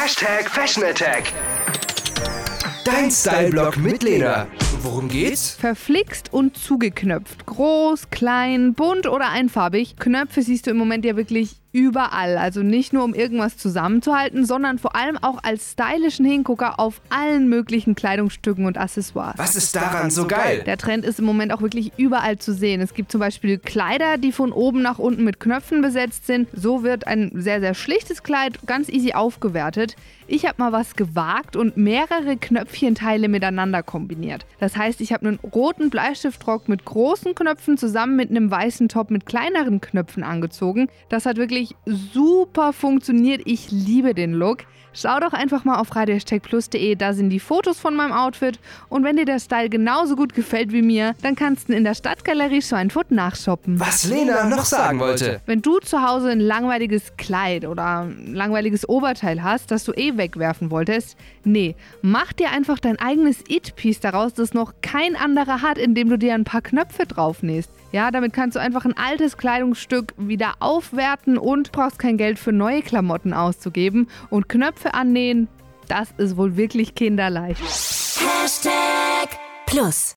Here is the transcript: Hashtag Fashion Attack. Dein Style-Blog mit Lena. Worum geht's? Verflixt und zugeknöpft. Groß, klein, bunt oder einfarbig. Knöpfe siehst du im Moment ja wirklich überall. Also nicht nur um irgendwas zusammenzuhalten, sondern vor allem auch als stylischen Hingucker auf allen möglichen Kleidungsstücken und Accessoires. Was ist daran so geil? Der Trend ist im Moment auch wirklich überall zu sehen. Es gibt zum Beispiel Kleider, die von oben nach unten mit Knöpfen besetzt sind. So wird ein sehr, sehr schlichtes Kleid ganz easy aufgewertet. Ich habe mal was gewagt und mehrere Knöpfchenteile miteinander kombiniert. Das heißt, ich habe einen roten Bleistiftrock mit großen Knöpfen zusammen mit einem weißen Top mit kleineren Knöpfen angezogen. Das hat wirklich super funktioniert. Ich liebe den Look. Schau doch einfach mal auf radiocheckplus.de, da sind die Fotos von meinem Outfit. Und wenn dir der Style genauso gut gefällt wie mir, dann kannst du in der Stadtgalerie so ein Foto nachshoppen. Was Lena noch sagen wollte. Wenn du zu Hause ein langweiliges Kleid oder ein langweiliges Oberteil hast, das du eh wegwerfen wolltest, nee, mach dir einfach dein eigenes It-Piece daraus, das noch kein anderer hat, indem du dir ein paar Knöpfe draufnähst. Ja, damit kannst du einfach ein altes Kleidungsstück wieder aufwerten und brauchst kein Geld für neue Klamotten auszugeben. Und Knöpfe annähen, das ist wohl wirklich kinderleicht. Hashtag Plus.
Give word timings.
Hashtag 0.00 0.48
Fashion 0.48 0.84
Attack. 0.84 1.32
Dein 2.84 3.10
Style-Blog 3.10 3.78
mit 3.78 4.04
Lena. 4.04 4.46
Worum 4.82 5.08
geht's? 5.08 5.56
Verflixt 5.56 6.32
und 6.32 6.56
zugeknöpft. 6.56 7.46
Groß, 7.46 8.08
klein, 8.10 8.74
bunt 8.74 9.08
oder 9.08 9.30
einfarbig. 9.30 9.96
Knöpfe 9.96 10.42
siehst 10.42 10.68
du 10.68 10.70
im 10.70 10.76
Moment 10.76 11.04
ja 11.04 11.16
wirklich 11.16 11.56
überall. 11.72 12.38
Also 12.38 12.62
nicht 12.62 12.92
nur 12.92 13.04
um 13.04 13.14
irgendwas 13.14 13.56
zusammenzuhalten, 13.56 14.44
sondern 14.44 14.78
vor 14.78 14.96
allem 14.96 15.18
auch 15.18 15.42
als 15.42 15.72
stylischen 15.72 16.24
Hingucker 16.24 16.80
auf 16.80 17.00
allen 17.10 17.48
möglichen 17.48 17.94
Kleidungsstücken 17.94 18.66
und 18.66 18.78
Accessoires. 18.78 19.34
Was 19.36 19.56
ist 19.56 19.74
daran 19.76 20.10
so 20.10 20.26
geil? 20.26 20.62
Der 20.64 20.78
Trend 20.78 21.04
ist 21.04 21.18
im 21.18 21.24
Moment 21.24 21.52
auch 21.52 21.60
wirklich 21.60 21.92
überall 21.96 22.38
zu 22.38 22.54
sehen. 22.54 22.80
Es 22.80 22.94
gibt 22.94 23.12
zum 23.12 23.20
Beispiel 23.20 23.58
Kleider, 23.58 24.18
die 24.18 24.32
von 24.32 24.52
oben 24.52 24.82
nach 24.82 24.98
unten 24.98 25.24
mit 25.24 25.40
Knöpfen 25.40 25.82
besetzt 25.82 26.26
sind. 26.26 26.48
So 26.52 26.82
wird 26.82 27.06
ein 27.06 27.30
sehr, 27.34 27.60
sehr 27.60 27.74
schlichtes 27.74 28.22
Kleid 28.22 28.58
ganz 28.66 28.88
easy 28.88 29.12
aufgewertet. 29.12 29.96
Ich 30.30 30.44
habe 30.44 30.56
mal 30.58 30.72
was 30.72 30.94
gewagt 30.94 31.56
und 31.56 31.78
mehrere 31.78 32.36
Knöpfchenteile 32.36 33.28
miteinander 33.28 33.82
kombiniert. 33.82 34.44
Das 34.60 34.76
heißt, 34.76 35.00
ich 35.00 35.12
habe 35.12 35.26
einen 35.26 35.38
roten 35.38 35.88
Bleistiftrock 35.88 36.68
mit 36.68 36.84
großen 36.84 37.34
Knöpfen 37.34 37.78
zusammen 37.78 38.14
mit 38.16 38.30
einem 38.30 38.50
weißen 38.50 38.88
Top 38.88 39.10
mit 39.10 39.24
kleineren 39.24 39.80
Knöpfen 39.80 40.22
angezogen. 40.22 40.88
Das 41.08 41.24
hat 41.24 41.38
wirklich 41.38 41.67
super 41.86 42.72
funktioniert. 42.72 43.42
Ich 43.44 43.70
liebe 43.70 44.14
den 44.14 44.32
Look. 44.32 44.64
Schau 45.00 45.20
doch 45.20 45.32
einfach 45.32 45.64
mal 45.64 45.76
auf 45.76 45.94
radiocheckplus.de, 45.94 46.96
da 46.96 47.12
sind 47.12 47.30
die 47.30 47.38
Fotos 47.38 47.78
von 47.78 47.94
meinem 47.94 48.10
Outfit. 48.10 48.58
Und 48.88 49.04
wenn 49.04 49.14
dir 49.14 49.26
der 49.26 49.38
Style 49.38 49.68
genauso 49.68 50.16
gut 50.16 50.34
gefällt 50.34 50.72
wie 50.72 50.82
mir, 50.82 51.14
dann 51.22 51.36
kannst 51.36 51.68
du 51.68 51.72
in 51.74 51.84
der 51.84 51.94
Stadtgalerie 51.94 52.60
so 52.60 52.74
ein 52.74 52.90
Foto 52.90 53.14
nachshoppen. 53.14 53.78
Was 53.78 54.02
Lena 54.02 54.48
noch 54.48 54.64
sagen 54.64 54.98
wollte. 54.98 55.40
Wenn 55.46 55.62
du 55.62 55.78
zu 55.78 56.02
Hause 56.02 56.30
ein 56.30 56.40
langweiliges 56.40 57.16
Kleid 57.16 57.64
oder 57.64 58.00
ein 58.00 58.34
langweiliges 58.34 58.88
Oberteil 58.88 59.44
hast, 59.44 59.70
das 59.70 59.84
du 59.84 59.92
eh 59.92 60.16
wegwerfen 60.16 60.72
wolltest, 60.72 61.16
nee, 61.44 61.76
mach 62.02 62.32
dir 62.32 62.50
einfach 62.50 62.80
dein 62.80 62.98
eigenes 62.98 63.44
It-Piece 63.46 64.00
daraus, 64.00 64.34
das 64.34 64.52
noch 64.52 64.72
kein 64.82 65.14
anderer 65.14 65.62
hat, 65.62 65.78
indem 65.78 66.08
du 66.08 66.18
dir 66.18 66.34
ein 66.34 66.42
paar 66.42 66.62
Knöpfe 66.62 67.06
draufnähst. 67.06 67.70
Ja, 67.90 68.10
damit 68.10 68.34
kannst 68.34 68.54
du 68.54 68.60
einfach 68.60 68.84
ein 68.84 68.96
altes 68.98 69.38
Kleidungsstück 69.38 70.12
wieder 70.18 70.54
aufwerten 70.60 71.38
und 71.38 71.72
brauchst 71.72 71.98
kein 71.98 72.18
Geld 72.18 72.38
für 72.38 72.52
neue 72.52 72.82
Klamotten 72.82 73.32
auszugeben. 73.32 74.08
Und 74.28 74.46
Knöpfe 74.88 74.94
annähen, 74.94 75.48
das 75.88 76.08
ist 76.18 76.36
wohl 76.36 76.56
wirklich 76.56 76.94
kinderleicht. 76.94 77.60
Hashtag 77.62 79.38
Plus. 79.66 80.06